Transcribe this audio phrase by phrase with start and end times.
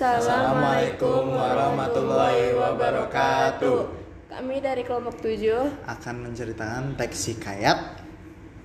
[0.00, 3.78] Assalamualaikum warahmatullahi wabarakatuh.
[4.32, 8.00] Kami dari kelompok 7 Akan menceritakan teks hikayat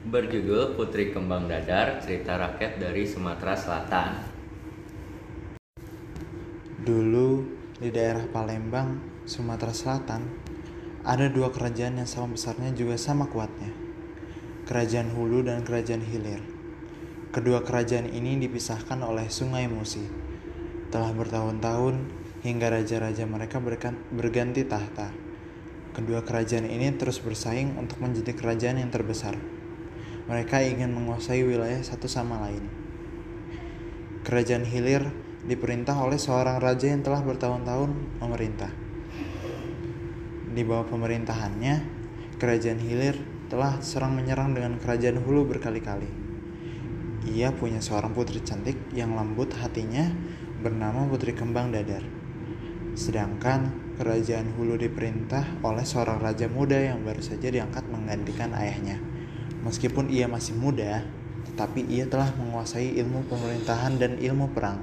[0.08, 4.10] berjudul Putri Kembang Dadar, cerita rakyat dari Sumatera Selatan.
[6.80, 7.44] Dulu
[7.84, 10.24] di daerah Palembang, Sumatera Selatan,
[11.04, 13.76] ada dua kerajaan yang sama besarnya juga sama kuatnya.
[14.72, 16.40] Kerajaan Hulu dan Kerajaan Hilir.
[17.36, 20.24] Kedua kerajaan ini dipisahkan oleh Sungai Musi.
[20.96, 22.08] Telah bertahun-tahun
[22.48, 23.60] hingga raja-raja mereka
[24.16, 25.12] berganti tahta.
[25.92, 29.36] Kedua kerajaan ini terus bersaing untuk menjadi kerajaan yang terbesar.
[30.32, 32.64] Mereka ingin menguasai wilayah satu sama lain.
[34.24, 35.04] Kerajaan Hilir
[35.44, 37.92] diperintah oleh seorang raja yang telah bertahun-tahun
[38.24, 38.72] memerintah.
[40.56, 41.76] Di bawah pemerintahannya,
[42.40, 43.20] kerajaan Hilir
[43.52, 46.08] telah serang menyerang dengan kerajaan Hulu berkali-kali.
[47.36, 50.08] Ia punya seorang putri cantik yang lembut hatinya
[50.66, 52.02] bernama Putri Kembang Dadar.
[52.98, 53.70] Sedangkan
[54.02, 58.98] kerajaan Hulu diperintah oleh seorang raja muda yang baru saja diangkat menggantikan ayahnya.
[59.62, 61.06] Meskipun ia masih muda,
[61.46, 64.82] tetapi ia telah menguasai ilmu pemerintahan dan ilmu perang.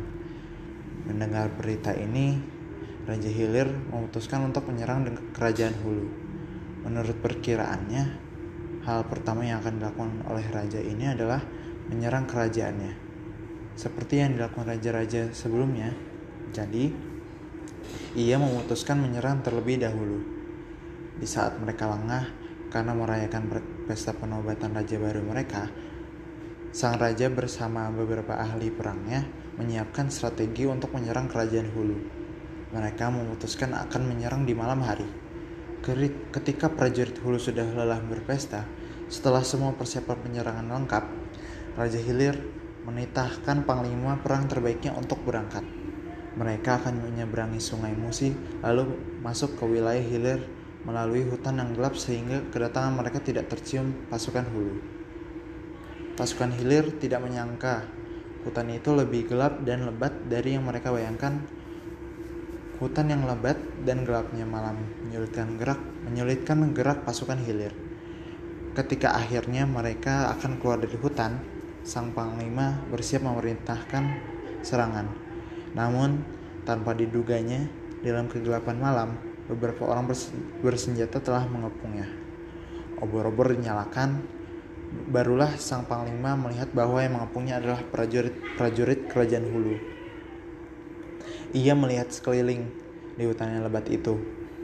[1.11, 2.39] Mendengar berita ini,
[3.03, 5.03] Raja Hilir memutuskan untuk menyerang
[5.35, 6.07] kerajaan Hulu.
[6.87, 8.05] Menurut perkiraannya,
[8.87, 11.43] hal pertama yang akan dilakukan oleh raja ini adalah
[11.91, 13.02] menyerang kerajaannya.
[13.73, 15.93] Seperti yang dilakukan raja-raja sebelumnya.
[16.53, 16.93] Jadi,
[18.13, 20.21] ia memutuskan menyerang terlebih dahulu.
[21.17, 22.29] Di saat mereka lengah
[22.69, 23.49] karena merayakan
[23.89, 25.69] pesta penobatan raja baru mereka,
[26.73, 29.25] sang raja bersama beberapa ahli perangnya
[29.61, 31.99] menyiapkan strategi untuk menyerang kerajaan Hulu.
[32.73, 35.05] Mereka memutuskan akan menyerang di malam hari.
[36.33, 38.65] Ketika prajurit Hulu sudah lelah berpesta,
[39.13, 41.05] setelah semua persiapan penyerangan lengkap,
[41.77, 42.37] Raja Hilir
[42.83, 45.63] menitahkan panglima perang terbaiknya untuk berangkat.
[46.33, 48.33] Mereka akan menyeberangi sungai Musi
[48.65, 50.41] lalu masuk ke wilayah Hilir
[50.83, 54.75] melalui hutan yang gelap sehingga kedatangan mereka tidak tercium pasukan Hulu.
[56.19, 57.87] Pasukan Hilir tidak menyangka
[58.43, 61.39] hutan itu lebih gelap dan lebat dari yang mereka bayangkan.
[62.83, 63.55] Hutan yang lebat
[63.87, 64.75] dan gelapnya malam
[65.07, 67.71] menyulitkan gerak menyulitkan gerak pasukan Hilir.
[68.75, 71.52] Ketika akhirnya mereka akan keluar dari hutan,
[71.83, 74.05] sang panglima bersiap memerintahkan
[74.63, 75.11] serangan.
[75.75, 76.23] Namun,
[76.63, 77.67] tanpa diduganya,
[78.03, 79.09] dalam kegelapan malam,
[79.51, 80.11] beberapa orang
[80.63, 82.07] bersenjata telah mengepungnya.
[83.03, 84.23] Obor-obor dinyalakan,
[85.11, 89.75] barulah sang panglima melihat bahwa yang mengepungnya adalah prajurit-prajurit kerajaan Hulu.
[91.53, 92.71] Ia melihat sekeliling
[93.19, 94.17] di hutan yang lebat itu.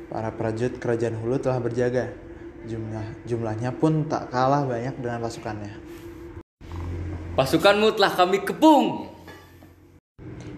[0.08, 2.14] Para prajurit kerajaan Hulu telah berjaga.
[2.64, 5.72] Jumlah jumlahnya pun tak kalah banyak dengan pasukannya.
[7.38, 9.06] Pasukanmu telah kami kepung.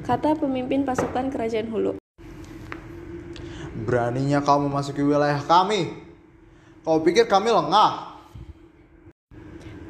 [0.00, 2.00] Kata pemimpin pasukan kerajaan Hulu.
[3.84, 5.92] Beraninya kau memasuki wilayah kami.
[6.80, 8.16] Kau pikir kami lengah?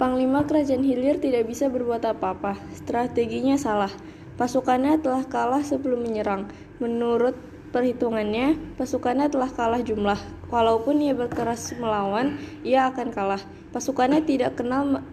[0.03, 2.59] Panglima kerajaan Hilir tidak bisa berbuat apa-apa.
[2.75, 3.95] Strateginya salah.
[4.34, 6.51] Pasukannya telah kalah sebelum menyerang.
[6.83, 7.39] Menurut
[7.71, 10.19] perhitungannya, pasukannya telah kalah jumlah.
[10.51, 12.34] Walaupun ia berkeras melawan,
[12.67, 13.47] ia akan kalah.
[13.71, 15.07] Pasukannya tidak kenal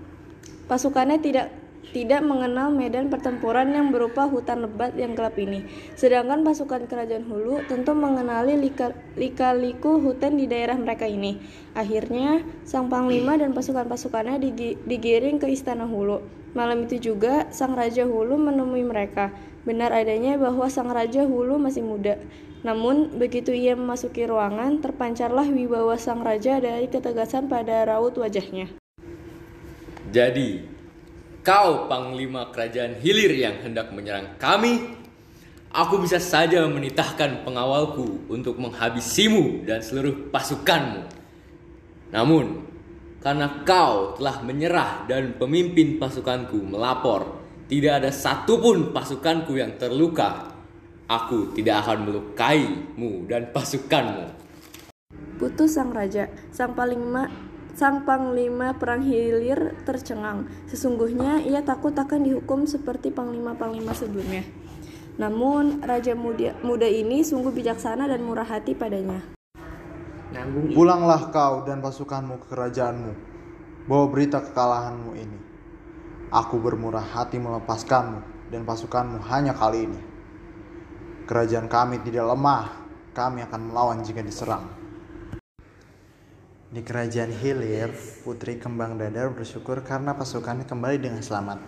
[0.67, 1.66] pasukannya tidak
[1.97, 5.65] tidak mengenal medan pertempuran yang berupa hutan lebat yang gelap ini.
[5.97, 8.53] Sedangkan pasukan kerajaan Hulu tentu mengenali
[9.17, 11.41] lika-liku hutan di daerah mereka ini.
[11.73, 14.37] Akhirnya, sang panglima dan pasukan-pasukannya
[14.85, 16.21] digiring ke istana Hulu.
[16.53, 19.33] Malam itu juga, sang raja Hulu menemui mereka.
[19.65, 22.21] Benar adanya bahwa sang raja Hulu masih muda.
[22.61, 28.69] Namun, begitu ia memasuki ruangan, terpancarlah wibawa sang raja dari ketegasan pada raut wajahnya.
[30.13, 30.76] Jadi,
[31.47, 34.83] kau panglima kerajaan hilir yang hendak menyerang kami,
[35.71, 41.07] aku bisa saja menitahkan pengawalku untuk menghabisimu dan seluruh pasukanmu.
[42.11, 42.67] Namun,
[43.23, 47.39] karena kau telah menyerah dan pemimpin pasukanku melapor,
[47.71, 50.51] tidak ada satupun pasukanku yang terluka.
[51.07, 54.35] Aku tidak akan melukaimu dan pasukanmu.
[55.39, 57.31] Putus sang raja, sang panglima
[57.77, 60.49] Sang panglima perang hilir tercengang.
[60.65, 64.41] Sesungguhnya ia takut akan dihukum seperti panglima-panglima sebelumnya.
[65.21, 69.21] Namun raja muda, muda ini sungguh bijaksana dan murah hati padanya.
[70.73, 73.13] Pulanglah kau dan pasukanmu ke kerajaanmu.
[73.85, 75.39] Bawa berita kekalahanmu ini.
[76.33, 80.01] Aku bermurah hati melepaskanmu dan pasukanmu hanya kali ini.
[81.29, 82.89] Kerajaan kami tidak lemah.
[83.13, 84.86] Kami akan melawan jika diserang.
[86.67, 87.95] Di kerajaan Hilir,
[88.27, 91.63] Putri Kembang Dadar bersyukur karena pasukannya kembali dengan selamat.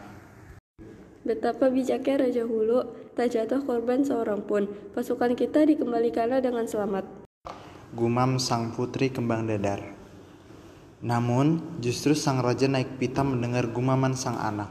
[1.23, 2.83] Betapa bijaknya Raja Hulu,
[3.15, 4.67] tak jatuh korban seorang pun.
[4.91, 7.07] Pasukan kita dikembalikanlah dengan selamat.
[7.95, 9.79] Gumam sang putri kembang dadar.
[10.99, 14.67] Namun, justru sang raja naik pita mendengar gumaman sang anak.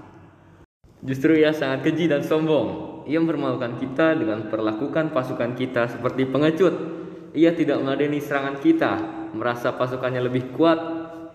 [1.00, 3.00] Justru ia sangat keji dan sombong.
[3.08, 6.97] Ia mempermalukan kita dengan perlakukan pasukan kita seperti pengecut.
[7.36, 8.92] Ia tidak meladeni serangan kita,
[9.36, 10.80] merasa pasukannya lebih kuat,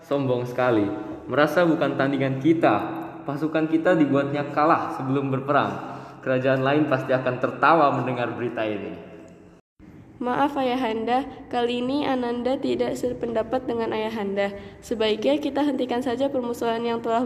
[0.02, 0.82] sombong sekali.
[1.30, 2.74] Merasa bukan tandingan kita,
[3.22, 5.94] pasukan kita dibuatnya kalah sebelum berperang.
[6.18, 9.14] Kerajaan lain pasti akan tertawa mendengar berita ini.
[10.18, 14.56] Maaf Ayahanda, kali ini Ananda tidak sependapat dengan Ayahanda.
[14.80, 17.22] Sebaiknya kita hentikan saja permusuhan yang telah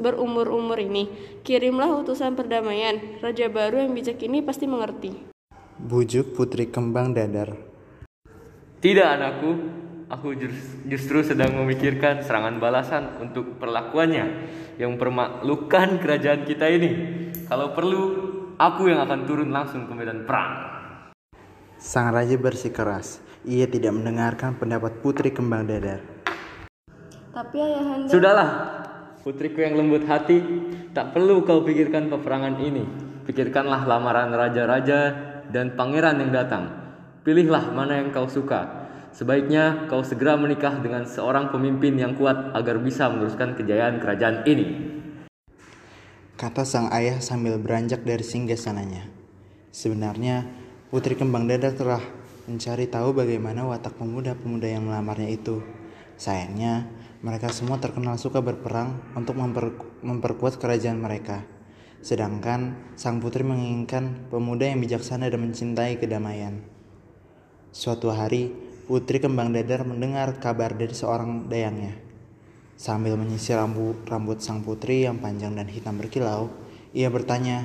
[0.00, 1.06] berumur-umur ini.
[1.46, 2.98] Kirimlah utusan perdamaian.
[3.22, 5.32] Raja baru yang bijak ini pasti mengerti.
[5.78, 7.71] Bujuk Putri Kembang Dadar.
[8.82, 9.50] Tidak anakku,
[10.10, 10.34] aku
[10.90, 16.90] justru sedang memikirkan serangan balasan untuk perlakuannya yang mempermalukan kerajaan kita ini.
[17.46, 18.02] Kalau perlu,
[18.58, 20.82] aku yang akan turun langsung ke medan perang.
[21.78, 23.22] Sang raja bersikeras.
[23.46, 26.02] Ia tidak mendengarkan pendapat putri kembang dadar.
[27.30, 28.10] Tapi ayahanda...
[28.10, 28.50] Sudahlah,
[29.22, 30.42] putriku yang lembut hati,
[30.90, 32.82] tak perlu kau pikirkan peperangan ini.
[33.30, 35.14] Pikirkanlah lamaran raja-raja
[35.54, 36.81] dan pangeran yang datang.
[37.22, 38.90] Pilihlah mana yang kau suka.
[39.14, 44.66] Sebaiknya kau segera menikah dengan seorang pemimpin yang kuat agar bisa meneruskan kejayaan kerajaan ini.
[46.34, 49.06] Kata sang ayah sambil beranjak dari singgah sananya.
[49.70, 50.50] Sebenarnya
[50.90, 52.02] Putri Kembang Dada telah
[52.50, 55.62] mencari tahu bagaimana watak pemuda-pemuda yang melamarnya itu.
[56.18, 56.90] Sayangnya,
[57.22, 61.46] mereka semua terkenal suka berperang untuk memper, memperkuat kerajaan mereka.
[62.02, 66.71] Sedangkan sang putri menginginkan pemuda yang bijaksana dan mencintai kedamaian.
[67.72, 68.52] Suatu hari,
[68.84, 71.96] Putri Kembang Dadar mendengar kabar dari seorang dayangnya.
[72.76, 76.52] Sambil menyisir rambut, rambut sang putri yang panjang dan hitam berkilau,
[76.92, 77.64] ia bertanya,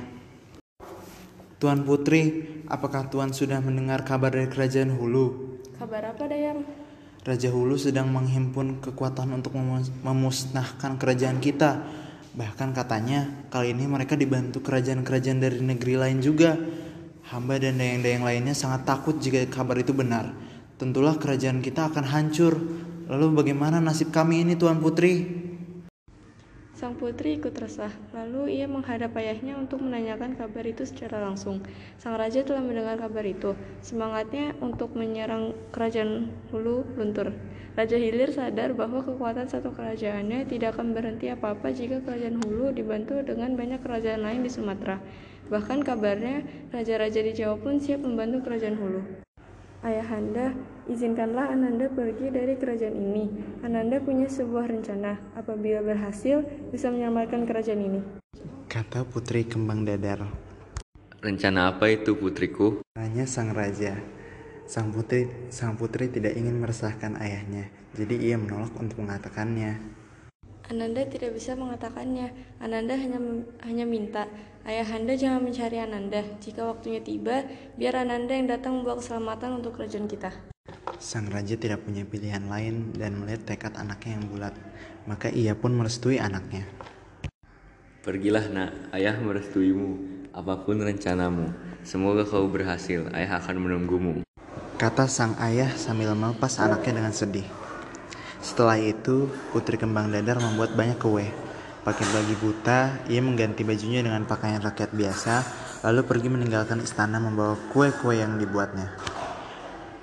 [1.59, 5.59] Tuan Putri, apakah Tuan sudah mendengar kabar dari kerajaan Hulu?
[5.75, 6.63] Kabar apa, Dayang?
[7.27, 9.59] Raja Hulu sedang menghimpun kekuatan untuk
[10.07, 11.83] memusnahkan kerajaan kita.
[12.31, 16.56] Bahkan katanya kali ini mereka dibantu kerajaan-kerajaan dari negeri lain juga.
[17.27, 20.31] Hamba dan dayang-dayang lainnya sangat takut jika kabar itu benar.
[20.79, 22.56] Tentulah kerajaan kita akan hancur.
[23.12, 25.27] Lalu bagaimana nasib kami ini Tuan Putri?
[26.71, 31.59] Sang putri ikut resah, lalu ia menghadap ayahnya untuk menanyakan kabar itu secara langsung.
[32.00, 33.59] Sang raja telah mendengar kabar itu.
[33.83, 37.35] Semangatnya untuk menyerang kerajaan Hulu luntur.
[37.75, 43.19] Raja Hilir sadar bahwa kekuatan satu kerajaannya tidak akan berhenti apa-apa jika kerajaan Hulu dibantu
[43.19, 45.01] dengan banyak kerajaan lain di Sumatera.
[45.47, 46.44] Bahkan kabarnya,
[46.75, 49.01] raja-raja di Jawa pun siap membantu kerajaan Hulu.
[49.79, 50.51] Ayahanda,
[50.91, 53.31] izinkanlah Ananda pergi dari kerajaan ini.
[53.63, 55.15] Ananda punya sebuah rencana.
[55.39, 58.01] Apabila berhasil, bisa menyelamatkan kerajaan ini.
[58.67, 60.27] Kata Putri Kembang Dadar.
[61.23, 62.83] Rencana apa itu, putriku?
[62.91, 63.95] Tanya sang raja.
[64.67, 69.79] Sang putri, sang putri tidak ingin meresahkan ayahnya, jadi ia menolak untuk mengatakannya.
[70.68, 72.36] Ananda tidak bisa mengatakannya.
[72.60, 73.19] Ananda hanya
[73.64, 74.28] hanya minta,
[74.68, 76.19] Ayahanda jangan mencari Ananda.
[76.44, 77.48] Jika waktunya tiba,
[77.80, 80.28] biar Ananda yang datang membawa keselamatan untuk kerajaan kita.
[81.00, 84.54] Sang raja tidak punya pilihan lain dan melihat tekad anaknya yang bulat,
[85.08, 86.68] maka ia pun merestui anaknya.
[88.04, 90.19] Pergilah nak, ayah merestuimu.
[90.36, 91.56] Apa pun rencanamu,
[91.88, 93.08] semoga kau berhasil.
[93.16, 94.28] Ayah akan menunggumu.
[94.76, 97.47] Kata sang ayah sambil melepas anaknya dengan sedih.
[98.47, 101.27] Setelah itu, Putri Kembang Dadar membuat banyak kue.
[101.83, 105.44] Pakai bagi buta, ia mengganti bajunya dengan pakaian rakyat biasa,
[105.83, 108.95] lalu pergi meninggalkan istana membawa kue-kue yang dibuatnya.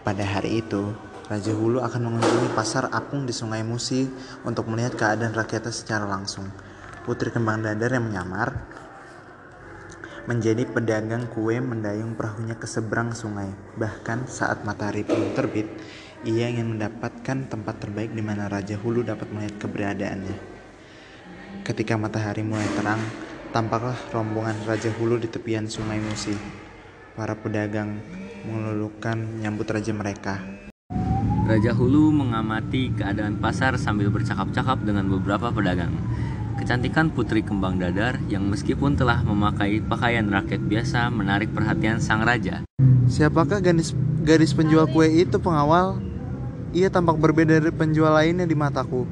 [0.04, 0.92] Pada hari itu,
[1.24, 4.04] Raja Hulu akan mengunjungi pasar apung di Sungai Musi
[4.44, 6.44] untuk melihat keadaan rakyatnya secara langsung.
[7.08, 8.60] Putri Kembang Dadar yang menyamar
[10.28, 13.48] menjadi pedagang kue mendayung perahunya ke seberang sungai.
[13.80, 15.68] Bahkan saat matahari belum terbit,
[16.24, 20.36] ia ingin mendapatkan tempat terbaik di mana Raja Hulu dapat melihat keberadaannya.
[21.64, 23.00] Ketika matahari mulai terang,
[23.52, 26.32] tampaklah rombongan Raja Hulu di tepian sungai Musi.
[27.14, 28.00] Para pedagang
[28.48, 30.42] mengelulukan menyambut raja mereka.
[31.44, 35.92] Raja Hulu mengamati keadaan pasar sambil bercakap-cakap dengan beberapa pedagang.
[36.60, 42.64] Kecantikan putri kembang dadar yang meskipun telah memakai pakaian rakyat biasa menarik perhatian sang raja.
[43.04, 43.92] Siapakah gadis,
[44.24, 46.03] gadis penjual kue itu pengawal?
[46.74, 49.06] Ia tampak berbeda dari penjual lainnya di mataku.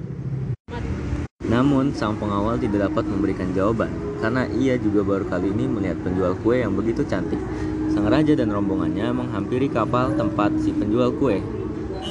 [1.46, 6.34] Namun, sang pengawal tidak dapat memberikan jawaban karena ia juga baru kali ini melihat penjual
[6.42, 7.38] kue yang begitu cantik.
[7.94, 11.38] Sang raja dan rombongannya menghampiri kapal tempat si penjual kue.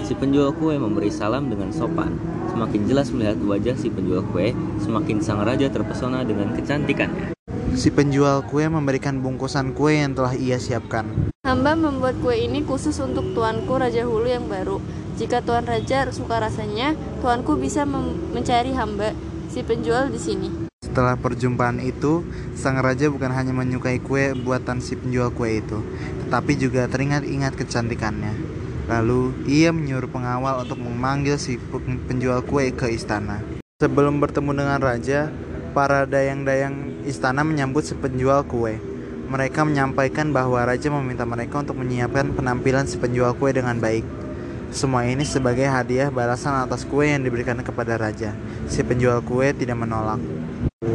[0.08, 2.16] Si penjual kue memberi salam dengan sopan.
[2.48, 7.36] Semakin jelas melihat wajah si penjual kue, semakin sang raja terpesona dengan kecantikannya.
[7.72, 11.32] Si penjual kue memberikan bungkusan kue yang telah ia siapkan.
[11.48, 14.84] Hamba membuat kue ini khusus untuk tuanku Raja Hulu yang baru.
[15.16, 19.16] Jika tuan raja suka rasanya, tuanku bisa mencari hamba
[19.48, 20.50] si penjual di sini.
[20.84, 22.28] Setelah perjumpaan itu,
[22.60, 25.80] sang raja bukan hanya menyukai kue buatan si penjual kue itu,
[26.28, 28.36] tetapi juga teringat-ingat kecantikannya.
[28.92, 31.56] Lalu, ia menyuruh pengawal untuk memanggil si
[32.10, 33.40] penjual kue ke istana.
[33.80, 35.32] Sebelum bertemu dengan raja,
[35.72, 38.78] para dayang-dayang istana menyambut si penjual kue.
[39.32, 44.04] Mereka menyampaikan bahwa raja meminta mereka untuk menyiapkan penampilan si penjual kue dengan baik.
[44.72, 48.32] Semua ini sebagai hadiah balasan atas kue yang diberikan kepada raja.
[48.72, 50.20] Si penjual kue tidak menolak.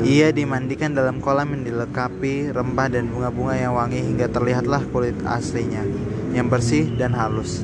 [0.07, 5.85] Ia dimandikan dalam kolam yang dilengkapi rempah dan bunga-bunga yang wangi hingga terlihatlah kulit aslinya
[6.33, 7.63] yang bersih dan halus.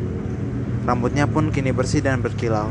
[0.84, 2.68] Rambutnya pun kini bersih dan berkilau.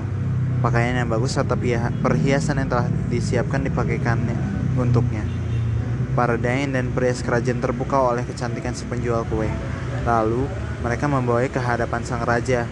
[0.62, 1.58] Pakaian yang bagus serta
[2.04, 4.38] perhiasan yang telah disiapkan dipakaikannya
[4.78, 5.41] untuknya.
[6.12, 9.48] Para dain dan perias kerajaan terpukau oleh kecantikan si penjual kue.
[10.04, 10.44] Lalu
[10.84, 12.68] mereka membawanya ke hadapan sang raja.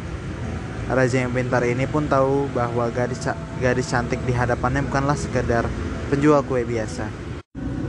[0.92, 3.24] Raja yang pintar ini pun tahu bahwa gadis,
[3.64, 5.64] gadis cantik di hadapannya bukanlah sekedar
[6.12, 7.08] penjual kue biasa.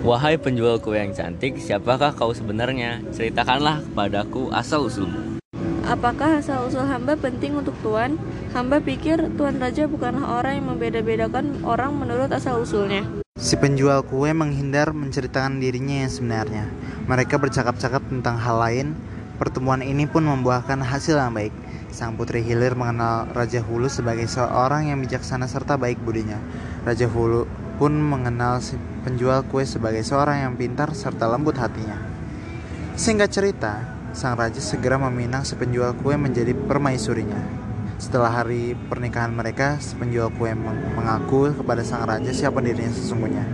[0.07, 3.03] Wahai penjual kue yang cantik, siapakah kau sebenarnya?
[3.11, 5.43] Ceritakanlah kepadaku asal-usulmu.
[5.83, 8.15] Apakah asal-usul hamba penting untuk tuan?
[8.55, 13.03] Hamba pikir tuan raja bukanlah orang yang membeda-bedakan orang menurut asal-usulnya.
[13.41, 16.69] Si penjual kue menghindar menceritakan dirinya yang sebenarnya.
[17.09, 18.93] Mereka bercakap-cakap tentang hal lain.
[19.41, 21.49] Pertemuan ini pun membuahkan hasil yang baik.
[21.89, 26.37] Sang putri Hilir mengenal Raja Hulu sebagai seorang yang bijaksana serta baik budinya.
[26.85, 27.49] Raja Hulu
[27.81, 28.77] pun mengenal si
[29.09, 31.97] penjual kue sebagai seorang yang pintar serta lembut hatinya.
[32.93, 33.73] Singkat cerita,
[34.13, 37.60] sang raja segera meminang si penjual kue menjadi permaisurinya.
[38.01, 40.57] Setelah hari pernikahan mereka, penjual kue
[40.97, 43.45] mengaku kepada sang raja siapa dirinya sesungguhnya.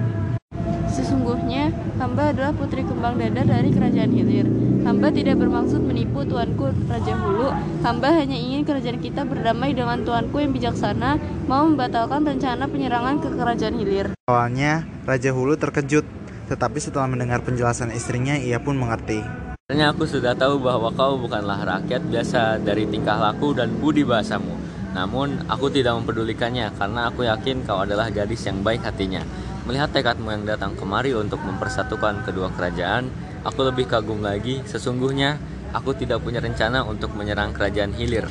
[0.86, 4.46] Sesungguhnya, hamba adalah putri kembang dadar dari kerajaan Hilir.
[4.86, 7.50] Hamba tidak bermaksud menipu tuanku Raja Hulu.
[7.82, 11.18] Hamba hanya ingin kerajaan kita berdamai dengan tuanku yang bijaksana,
[11.50, 14.06] mau membatalkan rencana penyerangan ke kerajaan Hilir.
[14.30, 16.06] Awalnya, Raja Hulu terkejut,
[16.46, 19.45] tetapi setelah mendengar penjelasan istrinya, ia pun mengerti.
[19.66, 24.54] Sebenarnya aku sudah tahu bahwa kau bukanlah rakyat biasa dari tingkah laku dan budi bahasamu.
[24.94, 29.26] Namun, aku tidak mempedulikannya karena aku yakin kau adalah gadis yang baik hatinya.
[29.66, 33.10] Melihat tekadmu yang datang kemari untuk mempersatukan kedua kerajaan,
[33.46, 35.38] Aku lebih kagum lagi, sesungguhnya
[35.70, 38.26] aku tidak punya rencana untuk menyerang kerajaan Hilir.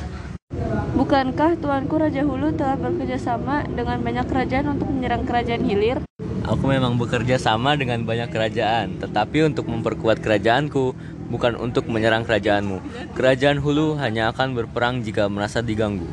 [0.92, 6.04] Bukankah tuanku Raja Hulu telah bekerja sama dengan banyak kerajaan untuk menyerang kerajaan Hilir?
[6.44, 10.92] Aku memang bekerja sama dengan banyak kerajaan, tetapi untuk memperkuat kerajaanku,
[11.28, 12.82] bukan untuk menyerang kerajaanmu.
[13.14, 16.06] Kerajaan Hulu hanya akan berperang jika merasa diganggu.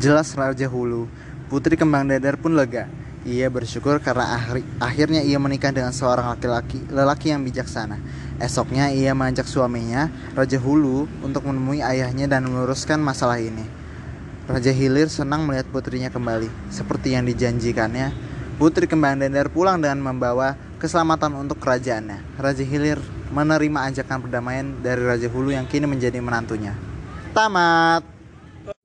[0.00, 1.10] Jelas Raja Hulu,
[1.52, 2.88] Putri Kembang Dadar pun lega.
[3.28, 8.00] Ia bersyukur karena akhir, akhirnya ia menikah dengan seorang laki-laki lelaki yang bijaksana.
[8.40, 13.68] Esoknya ia mengajak suaminya, Raja Hulu, untuk menemui ayahnya dan meluruskan masalah ini.
[14.48, 16.48] Raja Hilir senang melihat putrinya kembali.
[16.72, 18.10] Seperti yang dijanjikannya,
[18.56, 22.40] Putri Kembang Dendar pulang dengan membawa keselamatan untuk kerajaannya.
[22.40, 26.74] Raja Hilir menerima ajakan perdamaian dari Raja Hulu yang kini menjadi menantunya.
[27.30, 28.02] Tamat.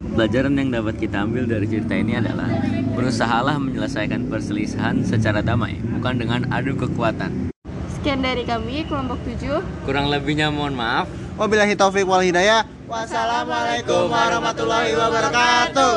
[0.01, 2.47] Pelajaran yang dapat kita ambil dari cerita ini adalah
[2.95, 7.51] Berusahalah menyelesaikan perselisihan secara damai, bukan dengan adu kekuatan.
[7.91, 9.59] Sekian dari kami, kelompok 7.
[9.83, 11.11] Kurang lebihnya mohon maaf.
[11.35, 12.63] Wabillahi taufik wal hidayah.
[12.87, 15.93] Wassalamualaikum warahmatullahi wabarakatuh.